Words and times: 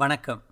வணக்கம். 0.00 0.42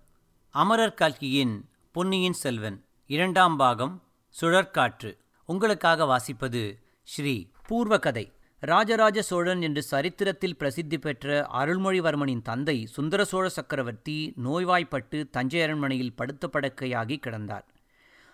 அமரர் 0.49 0.93
கல்கியின் 0.93 1.69
பொன்னியின் 1.91 2.33
செல்வன் 2.33 2.85
இரண்டாம் 3.05 3.57
பாகம் 3.57 4.03
சுழற்காற்று. 4.41 5.17
உங்களுக்காக 5.45 6.05
வாசிப்பது 6.05 6.81
ஸ்ரீ 7.03 7.49
பூர்வகதை. 7.67 8.33
ராஜராஜ 8.59 9.21
சோழன் 9.21 9.61
என்று 9.61 9.81
சரித்திரத்தில் 9.81 10.57
பிரசித்தி 10.57 10.97
பெற்ற 10.97 11.47
அருள்மொழிவர்மனின் 11.53 12.41
தந்தை 12.41 12.85
சுந்தர 12.85 13.25
சோழ 13.25 13.49
சக்கரவர்த்தி 13.49 14.33
நோய்வாய்ப்பட்டு 14.43 15.29
தஞ்சை 15.29 15.61
அரண்மனையில் 15.61 16.15
படுத்த 16.15 16.49
படுக்கையாகி 16.53 17.19
கிடந்தார். 17.27 17.65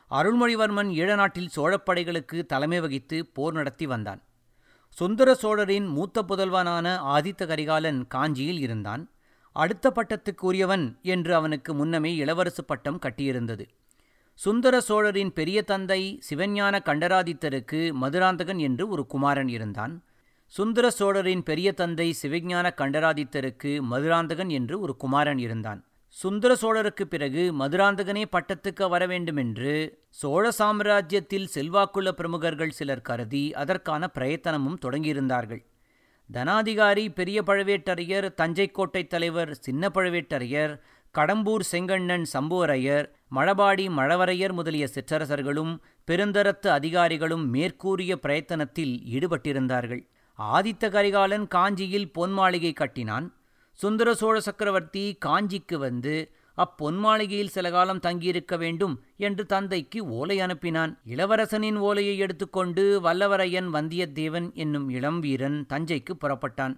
அருள்மொழிவர்மன் 0.09 0.89
ஈழநாட்டில் 0.91 1.49
சோழப்படைகளுக்கு 1.55 2.45
தலைமை 2.45 2.79
வகித்து 2.79 3.25
போர் 3.25 3.53
நடத்தி 3.53 3.85
வந்தான். 3.85 4.23
சுந்தர 4.89 5.35
சோழரின் 5.35 5.85
மூத்த 5.85 6.25
புதல்வனான 6.27 6.97
ஆதித்த 6.97 7.47
கரிகாலன் 7.47 8.07
காஞ்சியில் 8.07 8.59
இருந்தான். 8.59 9.09
அடுத்த 9.55 9.91
பட்டத்துக்கு 9.95 10.41
உரியவன் 10.41 10.85
என்று 11.01 11.35
அவனுக்கு 11.35 11.73
முன்னமே 11.73 12.11
இளவரசு 12.19 12.63
பட்டம் 12.65 12.99
கட்டியிருந்தது. 13.05 13.65
சுந்தர 14.39 14.81
சோழரின் 14.81 15.33
பெரிய 15.33 15.61
தந்தை 15.61 16.19
சிவஞான 16.29 16.79
கண்டராதித்தருக்கு 16.85 17.81
மதுராந்தகன் 17.93 18.57
என்று 18.57 18.87
ஒரு 18.87 19.03
குமாரன் 19.07 19.47
இருந்தான். 19.47 19.93
சுந்தர 20.45 20.89
சோழரின் 20.89 21.43
பெரிய 21.43 21.71
தந்தை 21.71 22.07
சிவஞான 22.21 22.71
கண்டராதித்தருக்கு 22.77 23.71
மதுராந்தகன் 23.81 24.49
என்று 24.49 24.79
ஒரு 24.79 24.95
குமாரன் 24.95 25.37
இருந்தான். 25.37 25.79
சுந்தர 26.17 26.51
சோழருக்கு 26.61 27.03
பிறகு 27.03 27.43
மதுராந்தகனே 27.59 28.23
பட்டத்துக்கு 28.31 28.89
வர 28.89 29.03
வேண்டுமென்று 29.05 29.73
சோழ 30.09 30.51
சாம்ராஜ்யத்தில் 30.59 31.47
செல்வாக்குள்ள 31.53 32.11
பிரமுகர்கள் 32.11 32.69
சிலர் 32.69 33.01
கருதி 33.01 33.53
அதற்கான 33.53 34.09
பிரயத்தனமும் 34.13 34.81
தொடங்கியிருந்தார்கள். 34.81 35.63
தனாதிகாரி 36.33 37.13
பெரிய 37.13 37.41
பழவேட்டரையர் 37.41 38.27
தஞ்சைக்கோட்டை 38.41 39.07
தலைவர் 39.07 39.53
சின்ன 39.55 39.89
பழவேட்டரையர் 39.93 40.79
கடம்பூர் 41.15 41.63
செங்கண்ணன் 41.71 42.25
சம்புவரையர் 42.33 43.05
மழபாடி 43.35 43.85
மழவரையர் 43.89 44.53
முதலிய 44.53 44.87
சிற்றரசர்களும் 44.93 45.73
பெருந்தரத்து 46.05 46.71
அதிகாரிகளும் 46.71 47.49
மேற்கூறிய 47.49 48.19
பிரயத்தனத்தில் 48.23 48.95
ஈடுபட்டிருந்தார்கள். 49.09 50.03
ஆதித்த 50.39 50.89
கரிகாலன் 50.89 51.47
காஞ்சியில் 51.47 52.11
பொன் 52.11 52.31
மாளிகை 52.31 52.73
கட்டினான். 52.73 53.27
சுந்தர 53.79 54.13
சோழ 54.13 54.39
சக்கரவர்த்தி 54.39 55.17
காஞ்சிக்கு 55.25 55.77
வந்து 55.77 56.31
அப்பொன் 56.55 56.97
மாளிகையில் 56.97 57.53
சில 57.55 57.69
காலம் 57.71 57.99
தங்கியிருக்க 57.99 58.57
வேண்டும் 58.57 58.95
என்று 59.17 59.45
தந்தைக்கு 59.45 59.99
ஓலை 60.09 60.37
அனுப்பினான். 60.39 60.91
இளவரசனின் 61.05 61.77
ஓலையை 61.77 62.17
எடுத்துக்கொண்டு 62.17 62.83
வல்லவரையன் 63.03 63.69
வந்தியத்தேவன் 63.73 64.53
என்னும் 64.53 64.89
இளம் 64.89 65.19
வீரன் 65.19 65.65
தஞ்சைக்கு 65.73 66.13
புறப்பட்டான். 66.19 66.75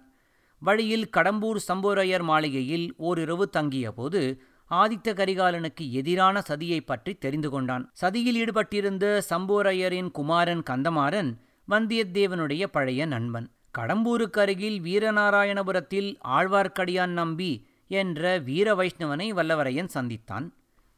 வழியில் 0.62 1.10
கடம்பூர் 1.16 1.60
சம்போரையர் 1.68 2.22
மாளிகையில் 2.22 2.86
ஓரிரவு 2.98 3.44
தங்கியபோது 3.56 4.22
ஆதித்த 4.70 5.08
கரிகாலனுக்கு 5.14 5.84
எதிரான 5.90 6.42
சதியை 6.48 6.80
பற்றி 6.84 7.12
தெரிந்து 7.14 7.50
கொண்டான். 7.50 7.84
சதியில் 7.92 8.38
ஈடுபட்டிருந்த 8.42 9.04
சம்போரையரின் 9.30 10.10
குமாரன் 10.10 10.62
கந்தமாறன் 10.70 11.30
வந்தியத்தேவனுடைய 11.68 12.64
பழைய 12.66 13.06
நண்பன். 13.06 13.46
கடம்பூருக்கு 13.78 14.38
அருகில் 14.38 14.78
வீரநாராயணபுரத்தில் 14.80 16.10
ஆழ்வார்க்கடியான் 16.28 17.14
நம்பி 17.20 17.50
என்ற 17.88 18.38
வீர 18.38 18.74
வைஷ்ணவனை 18.74 19.34
வல்லவரையன் 19.34 19.88
சந்தித்தான். 19.94 20.50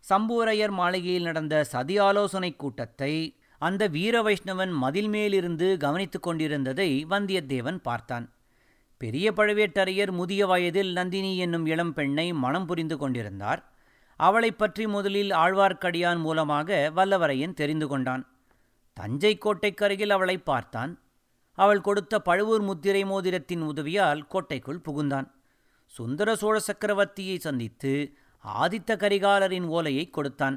சம்புவரையர் 0.09 0.71
மாளிகையில் 0.71 1.23
நடந்த 1.23 1.65
சதி 1.65 1.99
ஆலோசனை 1.99 2.57
கூட்டத்தை 2.57 3.37
அந்த 3.59 3.87
வீர 3.87 4.23
வைஷ்ணவன் 4.23 4.73
மதில் 4.73 5.09
மேலிருந்து 5.09 5.77
கவனித்துக் 5.77 6.23
கொண்டிருந்ததை 6.23 7.07
வந்தியத்தேவன் 7.11 7.77
பார்த்தான். 7.77 8.33
பெரிய 8.97 9.33
பழுவேட்டரையர் 9.33 10.11
முதிய 10.11 10.47
வயதில் 10.47 10.93
நந்தினி 10.93 11.37
என்னும் 11.37 11.67
இளம் 11.67 11.93
பெண்ணை 11.93 12.33
மனம் 12.33 12.67
புரிந்து 12.67 12.99
கொண்டிருந்தார். 12.99 13.73
அவளைப் 14.17 14.59
பற்றி 14.59 14.87
முதலில் 14.87 15.31
ஆழ்வார்க்கடியான் 15.31 16.19
மூலமாக 16.19 16.93
வல்லவரையன் 16.97 17.55
தெரிந்து 17.55 17.89
கொண்டான். 17.89 18.37
தஞ்சை 18.93 19.39
கோட்டைக்கருகில் 19.39 20.09
அவளை 20.09 20.39
பார்த்தான். 20.39 21.01
அவள் 21.55 21.81
கொடுத்த 21.81 22.21
பழுவூர் 22.21 22.61
முத்திரை 22.61 23.05
மோதிரத்தின் 23.05 23.61
உதவியால் 23.61 24.27
கோட்டைக்குள் 24.27 24.81
புகுந்தான். 24.89 25.31
சுந்தர 25.91 26.37
சோழ 26.37 26.57
சக்கரவர்த்தியை 26.59 27.39
சந்தித்து 27.39 28.13
ஆதித்த 28.45 28.91
கரிகாலரின் 28.97 29.67
ஓலையை 29.67 30.11
கொடுத்தான். 30.11 30.57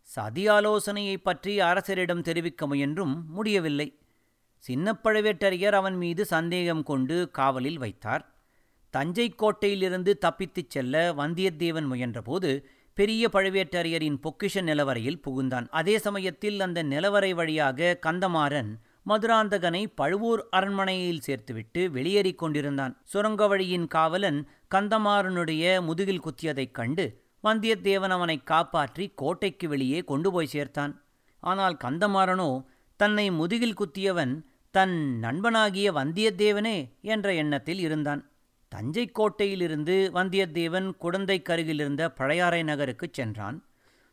சதி 0.00 0.48
ஆலோசனையை 0.48 1.16
பற்றி 1.18 1.60
அரசரிடம் 1.60 2.20
தெரிவிக்க 2.20 2.66
முயன்றும் 2.66 3.14
முடியவில்லை. 3.28 3.98
சின்ன 4.58 4.96
பழுவேட்டரையர் 5.04 5.76
அவன் 5.80 5.96
மீது 5.96 6.24
சந்தேகம் 6.24 6.82
கொண்டு 6.82 7.30
காவலில் 7.30 7.78
வைத்தார். 7.78 8.24
தஞ்சை 8.90 9.34
கோட்டையிலிருந்து 9.36 10.12
தப்பித்துச் 10.20 10.70
செல்ல 10.70 11.12
வந்தியத்தேவன் 11.12 11.88
முயன்றபோது 11.92 12.50
பெரிய 12.94 13.28
பழுவேட்டரையரின் 13.32 14.20
பொக்கிஷ 14.22 14.62
நிலவரையில் 14.62 15.22
புகுந்தான். 15.26 15.66
அதே 15.70 15.98
சமயத்தில் 15.98 16.60
அந்த 16.60 16.82
நிலவரை 16.82 17.34
வழியாக 17.34 17.98
கந்தமாறன் 18.06 18.70
மதுராந்தகனை 19.08 19.86
பழுவூர் 19.94 20.48
அரண்மனையில் 20.50 21.22
சேர்த்துவிட்டு 21.26 21.90
வெளியேறிக் 21.90 22.38
கொண்டிருந்தான். 22.38 23.00
சுரங்க 23.04 23.46
வழியின் 23.46 23.86
காவலன் 23.86 24.48
கந்தமாறனுடைய 24.74 25.82
முதுகில் 25.82 26.20
குத்தியதைக் 26.20 26.70
கண்டு 26.70 27.24
வந்தியத்தேவன் 27.44 28.08
அவனை 28.08 28.42
காப்பாற்றி 28.42 29.12
கோட்டைக்கு 29.14 29.68
வெளியே 29.68 30.00
கொண்டு 30.00 30.32
போய் 30.32 30.52
சேர்த்தான். 30.52 30.92
ஆனால் 31.40 31.76
கந்தமாறனோ 31.84 32.64
தன்னை 32.96 33.30
முதுகில் 33.30 33.78
குத்தியவன் 33.78 34.42
தன் 34.70 35.18
நண்பனாகிய 35.22 35.92
வந்தியத்தேவனே 35.92 36.78
என்ற 37.00 37.34
எண்ணத்தில் 37.34 37.78
இருந்தான். 37.78 38.30
தஞ்சை 38.68 39.10
கோட்டையிலிருந்து 39.10 39.96
வந்தியத்தேவன் 40.14 40.96
குடந்தை 40.96 41.42
கருகிலிருந்த 41.42 42.08
பழையாறை 42.10 42.62
நகருக்குச் 42.62 43.12
சென்றான். 43.12 43.64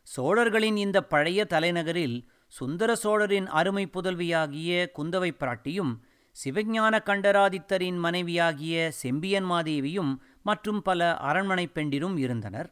சோழர்களின் 0.02 0.76
இந்த 0.76 1.02
பழைய 1.02 1.44
தலைநகரில் 1.44 2.16
சுந்தர 2.56 2.94
சோழரின் 2.94 3.46
அருமை 3.46 3.84
புதல்வியாகிய 3.86 4.90
குந்தவை 4.98 5.30
பிராட்டியும் 5.38 5.92
சிவஞான 6.36 6.94
கண்டராதித்தரின் 7.04 7.98
மனைவியாகிய 7.98 8.90
செம்பியன் 8.92 9.44
மாதேவியும் 9.44 10.12
மற்றும் 10.42 10.82
பல 10.82 11.16
அரண்மனை 11.16 11.66
பெண்டிரும் 11.66 12.16
இருந்தனர். 12.16 12.68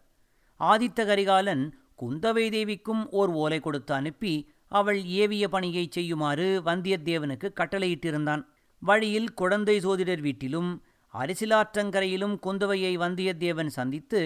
ஆதித்த 0.60 1.06
கரிகாலன் 1.06 1.64
குந்தவை 2.02 2.46
தேவிக்கும் 2.56 3.02
ஓர் 3.10 3.28
ஓலை 3.28 3.60
கொடுத்து 3.60 3.94
அனுப்பி 3.94 4.34
அவள் 4.68 5.04
ஏவிய 5.04 5.48
பணியை 5.48 5.88
செய்யுமாறு 5.90 6.62
வந்தியத்தேவனுக்கு 6.64 7.50
கட்டளையிட்டிருந்தான். 7.60 8.42
வழியில் 8.78 9.34
குழந்தை 9.34 9.80
சோதிடர் 9.80 10.20
வீட்டிலும் 10.20 10.70
அரிசிலாற்றங்கரையிலும் 11.14 12.36
குந்தவையை 12.46 12.92
வந்தியத்தேவன் 13.04 13.72
சந்தித்து 13.78 14.20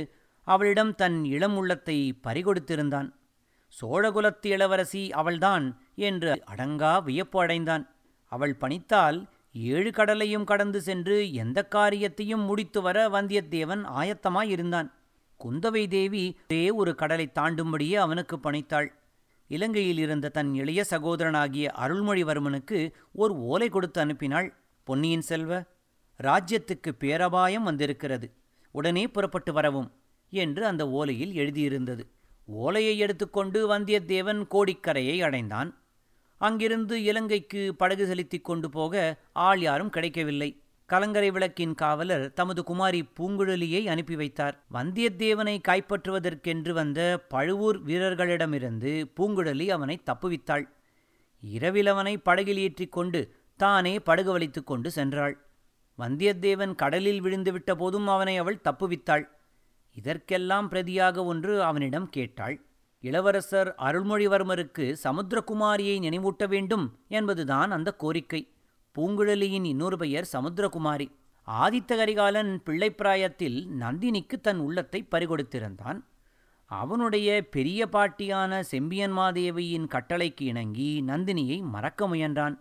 அவளிடம் 0.44 0.94
தன் 0.94 1.24
இளம் 1.24 1.56
உள்ளத்தை 1.56 2.20
பறிகொடுத்திருந்தான். 2.26 3.08
சோழகுலத்து 3.72 4.46
இளவரசி 4.46 5.02
அவள்தான் 5.12 5.64
என்று 5.94 6.32
அடங்கா 6.54 6.92
வியப்பு 7.02 7.38
அடைந்தான். 7.40 7.84
அவள் 8.32 8.54
பணித்தால் 8.60 9.18
ஏழு 9.52 9.90
கடலையும் 9.92 10.44
கடந்து 10.44 10.80
சென்று 10.80 11.32
எந்த 11.32 11.58
காரியத்தையும் 11.64 12.40
முடித்து 12.40 12.80
வர 12.82 13.08
வந்தியத்தேவன் 13.08 13.82
ஆயத்தமாயிருந்தான் 14.00 14.88
குந்தவை 15.40 15.82
தேவி 15.88 16.24
ஒரே 16.46 16.64
ஒரு 16.70 16.94
கடலை 16.94 17.26
தாண்டும்படியே 17.34 17.96
அவனுக்கு 17.96 18.36
பணித்தாள். 18.36 18.88
இலங்கையில் 19.50 19.98
இருந்த 19.98 20.28
தன் 20.28 20.54
இளைய 20.54 20.84
சகோதரனாகிய 20.90 21.66
அருள்மொழிவர்மனுக்கு 21.84 22.78
ஒரு 23.12 23.34
ஓலை 23.34 23.68
கொடுத்து 23.68 24.04
அனுப்பினாள். 24.04 24.48
பொன்னியின் 24.86 25.20
செல்வ 25.20 25.62
ராஜ்யத்துக்கு 26.20 26.90
பேரபாயம் 26.98 27.62
வந்திருக்கிறது. 27.62 28.26
உடனே 28.74 29.04
புறப்பட்டு 29.08 29.52
வரவும் 29.52 29.88
என்று 30.32 30.62
அந்த 30.66 30.84
ஓலையில் 30.98 31.34
எழுதியிருந்தது. 31.42 32.04
ஓலையை 32.46 32.98
எடுத்துக்கொண்டு 32.98 33.78
வந்தியத்தேவன் 33.78 34.46
கோடிக்கரையை 34.50 35.22
அடைந்தான். 35.22 35.82
அங்கிருந்து 36.36 37.02
இலங்கைக்கு 37.02 37.74
படகு 37.74 38.06
செலுத்திக் 38.06 38.44
கொண்டு 38.44 38.70
போக 38.70 39.16
ஆள் 39.32 39.60
யாரும் 39.60 39.90
கிடைக்கவில்லை. 39.90 40.60
கலங்கரை 40.86 41.30
விளக்கின் 41.30 41.74
காவலர் 41.74 42.32
தமது 42.32 42.64
குமாரி 42.64 43.04
பூங்குழலியை 43.18 43.84
அனுப்பி 43.84 44.16
வைத்தார். 44.16 44.64
வந்தியத்தேவனை 44.72 45.58
கைப்பற்றுவதற்கென்று 45.68 46.72
வந்த 46.72 47.24
பழுவூர் 47.28 47.84
வீரர்களிடமிருந்து 47.84 49.12
பூங்குழலி 49.16 49.68
அவனை 49.70 50.00
தப்புவித்தாள். 50.06 50.68
இரவில் 51.40 51.86
அவனை 51.86 52.18
படகில் 52.18 52.58
ஏற்றிக்கொண்டு 52.58 53.34
தானே 53.56 53.98
படகு 53.98 54.38
வலித்துக் 54.38 54.66
கொண்டு 54.66 54.90
சென்றாள். 54.94 55.34
வந்தியத்தேவன் 55.98 56.74
கடலில் 56.74 57.22
விழுந்துவிட்ட 57.22 57.74
போதும் 57.74 58.08
அவனை 58.08 58.36
அவள் 58.36 58.60
தப்புவித்தாள். 58.64 59.28
இதற்கெல்லாம் 59.96 60.70
பிரதியாக 60.70 61.24
ஒன்று 61.24 61.62
அவனிடம் 61.62 62.08
கேட்டாள். 62.08 62.56
இளவரசர் 63.00 63.74
அருள்மொழிவர்மருக்கு 63.78 64.86
சமுத்திரகுமாரியை 65.04 65.96
நினைவூட்ட 66.00 66.48
வேண்டும் 66.48 66.86
என்பதுதான் 67.08 67.70
அந்த 67.70 67.92
கோரிக்கை. 67.92 68.42
பூங்குழலியின் 68.94 69.64
இன்னொரு 69.64 69.96
பெயர் 69.98 70.28
சமுத்திரகுமாரி. 70.32 71.06
ஆதித்த 71.46 71.96
கரிகாலன் 71.96 72.62
பிள்ளைப்பிராயத்தில் 72.66 73.58
நந்தினிக்கு 73.80 74.40
தன் 74.42 74.58
உள்ளத்தை 74.58 75.06
பறிகொடுத்திருந்தான். 75.10 76.00
அவனுடைய 76.66 77.48
பெரிய 77.50 77.88
பாட்டியான 77.92 78.60
செம்பியன் 78.60 79.12
மாதேவியின் 79.12 79.86
கட்டளைக்கு 79.86 80.42
இணங்கி 80.42 81.04
நந்தினியை 81.06 81.58
மறக்க 81.62 82.08
முயன்றான். 82.08 82.56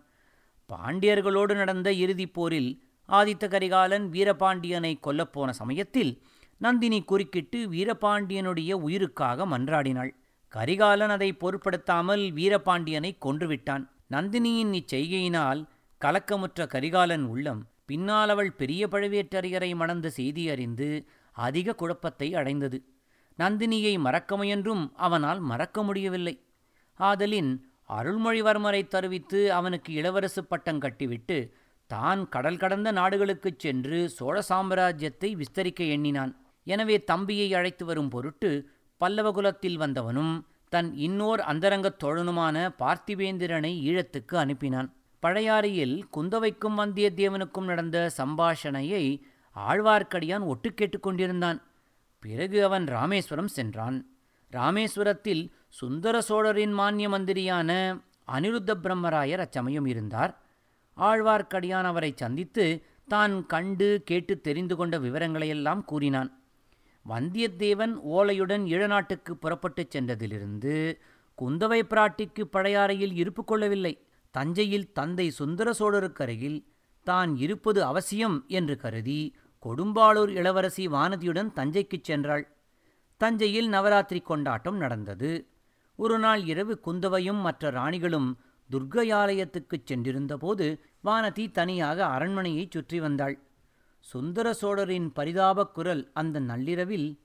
பாண்டியர்களோடு 0.69 1.55
நடந்த 1.55 1.91
இறுதிப் 1.93 2.33
போரில் 2.33 2.71
ஆதித்த 3.09 3.47
கரிகாலன் 3.47 4.09
வீரபாண்டியனை 4.09 4.93
கொல்லப்போன 5.03 5.49
சமயத்தில் 5.49 6.21
நந்தினி 6.57 7.03
குறுக்கிட்டு 7.03 7.69
வீரபாண்டியனுடைய 7.69 8.73
உயிருக்காக 8.73 9.45
மன்றாடினாள். 9.45 10.15
கரிகாலன் 10.47 11.09
அதை 11.09 11.33
பொருட்படுத்தாமல் 11.33 12.21
வீரபாண்டியனை 12.21 13.17
கொன்றுவிட்டான். 13.25 13.89
நந்தினியின் 14.11 14.73
இச்செய்கையினால் 14.73 15.65
கலக்கமுற்ற 16.01 16.67
கரிகாலன் 16.67 17.23
உள்ளம் 17.23 17.67
பின்னால் 17.85 18.29
அவள் 18.29 18.51
பெரிய 18.51 18.87
பழுவேட்டரையரை 18.87 19.75
மணந்த 19.75 20.09
செய்தி 20.09 20.49
அறிந்து 20.49 21.07
அதிக 21.31 21.75
குழப்பத்தை 21.75 22.35
அடைந்தது. 22.35 22.83
நந்தினியை 23.39 23.99
மறக்க 23.99 24.37
முயன்றும் 24.37 24.93
அவனால் 24.95 25.39
மறக்க 25.39 25.83
முடியவில்லை. 25.83 26.45
ஆதலின் 26.95 27.73
அருள்மொழிவர்மரை 27.89 28.87
தருவித்து 28.87 29.47
அவனுக்கு 29.47 29.93
இளவரசு 29.93 30.41
பட்டம் 30.49 30.79
கட்டிவிட்டு 30.79 31.53
தான் 31.87 32.29
கடல் 32.29 32.57
கடந்த 32.57 32.91
நாடுகளுக்குச் 32.91 33.59
சென்று 33.59 34.09
சோழ 34.09 34.43
சாம்ராஜ்யத்தை 34.49 35.41
விஸ்தரிக்க 35.41 35.87
எண்ணினான். 35.89 36.44
எனவே 36.67 37.03
தம்பியை 37.03 37.53
அழைத்து 37.53 37.85
வரும் 37.85 38.09
பொருட்டு 38.09 38.69
பல்லவகுலத்தில் 38.99 39.77
வந்தவனும் 39.77 40.41
தன் 40.69 40.95
இன்னோர் 40.95 41.39
அந்தரங்கத் 41.39 42.03
தோழனுமான 42.03 42.69
பார்த்திவேந்திரனை 42.79 43.71
ஈழத்துக்கு 43.89 44.33
அனுப்பினான். 44.33 44.89
பழையாறையில் 45.23 46.01
குந்தவைக்கும் 46.17 46.77
வந்தியத்தேவனுக்கும் 46.77 47.63
நடந்த 47.63 48.09
சம்பாஷணையை 48.17 49.21
ஆழ்வார்க்கடியான் 49.55 50.41
ஒட்டு 50.41 50.69
கேட்டுக்கொண்டிருந்தான் 50.69 51.61
பிறகு 52.19 52.63
அவன் 52.63 52.85
ராமேஸ்வரம் 52.87 53.47
சென்றான். 53.47 53.97
ராமேஸ்வரத்தில் 54.51 55.49
சுந்தர 55.69 56.21
சோழரின் 56.21 56.71
மானிய 56.71 57.09
மந்திரியான 57.09 57.71
அனிருத்த 58.31 58.71
பிரம்மராயர் 58.83 59.37
அச்சமயம் 59.37 59.85
இருந்தார். 59.85 60.41
ஆழ்வார்க்கடியான் 60.97 61.83
அவரை 61.83 62.13
சந்தித்து 62.15 62.85
தான் 63.07 63.45
கண்டு 63.45 64.01
கேட்டு 64.05 64.41
தெரிந்து 64.41 64.75
கொண்ட 64.75 64.99
விவரங்களையெல்லாம் 64.99 65.83
கூறினான். 65.83 66.44
வந்தியத்தேவன் 67.09 67.93
ஓலையுடன் 68.09 68.63
ஈழநாட்டுக்கு 68.65 69.31
புறப்பட்டுச் 69.31 69.97
சென்றதிலிருந்து 69.97 70.97
குந்தவை 71.41 71.81
பிராட்டிக்கு 71.83 72.41
பழையாறையில் 72.41 73.13
இருப்பு 73.13 73.43
கொள்ளவில்லை. 73.43 74.05
தஞ்சையில் 74.31 74.91
தந்தை 74.91 75.29
சுந்தர 75.29 75.71
சோழருக்கருகில் 75.71 76.65
தான் 77.03 77.37
இருப்பது 77.37 77.83
அவசியம் 77.83 78.45
என்று 78.47 78.77
கருதி 78.77 79.35
கொடும்பாளூர் 79.65 80.29
இளவரசி 80.29 80.87
வானதியுடன் 80.87 81.53
தஞ்சைக்குச் 81.53 82.11
சென்றாள். 82.11 82.47
தஞ்சையில் 83.17 83.67
நவராத்திரி 83.67 84.19
கொண்டாட்டம் 84.19 84.77
நடந்தது. 84.77 85.47
ஒரு 85.95 86.19
நாள் 86.19 86.43
இரவு 86.43 86.79
குந்தவையும் 86.79 87.37
மற்ற 87.37 87.71
ராணிகளும் 87.71 88.33
துர்க்கையாலயத்துக்குச் 88.71 89.85
சென்றிருந்தபோது 89.85 90.79
வானதி 91.03 91.51
தனியாக 91.51 92.05
அரண்மனையைச் 92.05 92.71
சுற்றி 92.71 92.99
வந்தாள். 92.99 93.44
சுந்தர 94.05 94.53
சோழரின் 94.53 95.13
பரிதாபக் 95.13 95.73
குரல் 95.73 96.11
அந்த 96.13 96.39
நள்ளிரவில் 96.39 97.19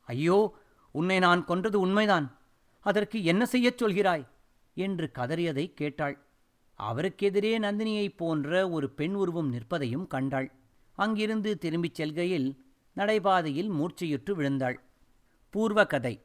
ஐயோ 0.00 0.54
உன்னை 0.90 1.18
நான் 1.18 1.44
கொன்றது 1.44 1.80
உண்மைதான். 1.80 2.38
அதற்கு 2.80 3.24
என்ன 3.24 3.46
செய்யச் 3.46 3.82
சொல்கிறாய்? 3.82 4.26
என்று 4.74 5.10
கதறியதை 5.14 5.74
கேட்டாள். 5.74 6.24
அவருக்கெதிரே 6.78 7.58
நந்தினியைப் 7.58 8.16
போன்ற 8.16 8.70
ஒரு 8.70 8.90
பெண் 8.90 9.14
உருவம் 9.14 9.52
நிற்பதையும் 9.52 10.06
கண்டாள். 10.06 10.52
அங்கிருந்து 10.92 11.58
திரும்பிச் 11.58 11.94
செல்கையில் 11.94 12.64
நடைபாதையில் 12.96 13.70
மூர்ச்சையுற்று 13.70 14.32
விழுந்தாள். 14.32 14.80
பூர்வ 15.50 15.86
கதை 15.86 16.22